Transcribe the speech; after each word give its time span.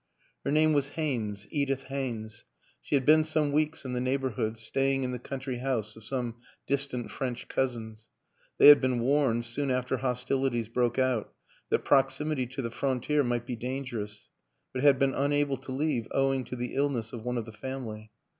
Her 0.43 0.49
name 0.49 0.73
was 0.73 0.89
Haynes, 0.97 1.45
Edith 1.51 1.83
Haynes; 1.83 2.43
she 2.81 2.95
had 2.95 3.05
been 3.05 3.23
some 3.23 3.51
weeks 3.51 3.85
in 3.85 3.93
the 3.93 4.01
neighborhood, 4.01 4.57
staying 4.57 5.03
in 5.03 5.11
the 5.11 5.19
country 5.19 5.59
house 5.59 5.95
of 5.95 6.03
some 6.03 6.37
distant 6.65 7.11
French 7.11 7.47
cousins. 7.47 8.09
They 8.57 8.69
had 8.69 8.81
been 8.81 9.01
warned, 9.01 9.45
soon 9.45 9.69
after 9.69 9.97
hostilities 9.97 10.69
broke 10.69 10.97
out, 10.97 11.31
that 11.69 11.85
proximity 11.85 12.47
to 12.47 12.63
the 12.63 12.71
frontier 12.71 13.23
might 13.23 13.45
be 13.45 13.55
dangerous, 13.55 14.27
but 14.73 14.81
had 14.81 14.97
been 14.97 15.13
unable 15.13 15.57
to 15.57 15.71
leave 15.71 16.07
owing 16.09 16.45
to 16.45 16.55
the 16.55 16.73
illness 16.73 17.13
of 17.13 17.23
one 17.23 17.37
of 17.37 17.45
the 17.45 17.51
family. 17.51 18.09